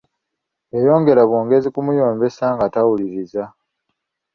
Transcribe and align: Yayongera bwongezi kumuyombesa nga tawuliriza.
Yayongera 0.73 1.21
bwongezi 1.29 1.67
kumuyombesa 1.75 2.45
nga 2.55 2.67
tawuliriza. 2.73 3.43